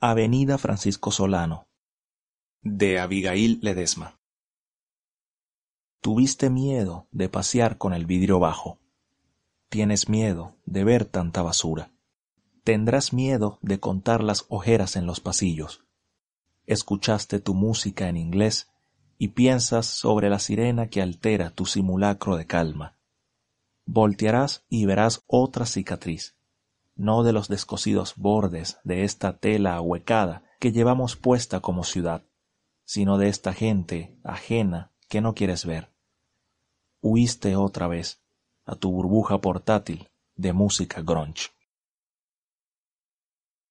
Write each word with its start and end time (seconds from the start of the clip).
Avenida 0.00 0.58
Francisco 0.58 1.10
Solano. 1.10 1.66
De 2.62 3.00
Abigail 3.00 3.58
Ledesma. 3.62 4.20
Tuviste 6.00 6.50
miedo 6.50 7.08
de 7.10 7.28
pasear 7.28 7.78
con 7.78 7.92
el 7.92 8.06
vidrio 8.06 8.38
bajo. 8.38 8.78
Tienes 9.68 10.08
miedo 10.08 10.54
de 10.66 10.84
ver 10.84 11.04
tanta 11.04 11.42
basura. 11.42 11.90
Tendrás 12.62 13.12
miedo 13.12 13.58
de 13.60 13.80
contar 13.80 14.22
las 14.22 14.46
ojeras 14.50 14.94
en 14.94 15.04
los 15.04 15.18
pasillos. 15.18 15.84
Escuchaste 16.66 17.40
tu 17.40 17.54
música 17.54 18.08
en 18.08 18.18
inglés 18.18 18.70
y 19.18 19.28
piensas 19.28 19.86
sobre 19.86 20.30
la 20.30 20.38
sirena 20.38 20.90
que 20.90 21.02
altera 21.02 21.50
tu 21.50 21.66
simulacro 21.66 22.36
de 22.36 22.46
calma. 22.46 22.96
Voltearás 23.84 24.64
y 24.68 24.86
verás 24.86 25.24
otra 25.26 25.66
cicatriz 25.66 26.37
no 26.98 27.22
de 27.22 27.32
los 27.32 27.48
descosidos 27.48 28.14
bordes 28.16 28.78
de 28.84 29.04
esta 29.04 29.38
tela 29.38 29.76
ahuecada 29.76 30.42
que 30.60 30.72
llevamos 30.72 31.16
puesta 31.16 31.60
como 31.60 31.84
ciudad, 31.84 32.24
sino 32.84 33.16
de 33.16 33.28
esta 33.28 33.54
gente 33.54 34.18
ajena 34.24 34.92
que 35.08 35.20
no 35.20 35.34
quieres 35.34 35.64
ver. 35.64 35.94
Huiste 37.00 37.56
otra 37.56 37.86
vez 37.86 38.20
a 38.66 38.74
tu 38.74 38.90
burbuja 38.90 39.40
portátil 39.40 40.10
de 40.34 40.52
música 40.52 41.00
grunge. 41.00 41.50